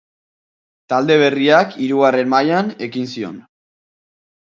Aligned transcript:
Talde 0.93 1.17
berriak 1.25 1.77
hirugarren 1.83 2.35
mailan 2.35 2.75
ekin 2.91 3.09
zion. 3.15 3.41